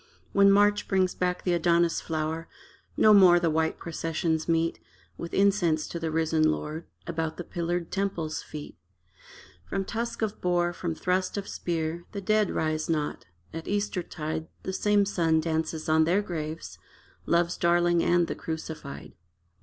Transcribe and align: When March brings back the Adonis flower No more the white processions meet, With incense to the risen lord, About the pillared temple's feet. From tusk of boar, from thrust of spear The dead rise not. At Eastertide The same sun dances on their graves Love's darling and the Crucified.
When 0.31 0.49
March 0.51 0.87
brings 0.87 1.13
back 1.13 1.43
the 1.43 1.53
Adonis 1.53 2.01
flower 2.01 2.47
No 2.97 3.13
more 3.13 3.39
the 3.39 3.51
white 3.51 3.77
processions 3.77 4.49
meet, 4.49 4.79
With 5.15 5.31
incense 5.31 5.87
to 5.89 5.99
the 5.99 6.09
risen 6.09 6.49
lord, 6.49 6.87
About 7.05 7.37
the 7.37 7.43
pillared 7.43 7.91
temple's 7.91 8.41
feet. 8.41 8.75
From 9.63 9.85
tusk 9.85 10.23
of 10.23 10.41
boar, 10.41 10.73
from 10.73 10.95
thrust 10.95 11.37
of 11.37 11.47
spear 11.47 12.05
The 12.13 12.21
dead 12.21 12.49
rise 12.49 12.89
not. 12.89 13.27
At 13.53 13.67
Eastertide 13.67 14.47
The 14.63 14.73
same 14.73 15.05
sun 15.05 15.39
dances 15.39 15.87
on 15.87 16.05
their 16.05 16.23
graves 16.23 16.79
Love's 17.27 17.55
darling 17.55 18.01
and 18.01 18.25
the 18.25 18.33
Crucified. 18.33 19.13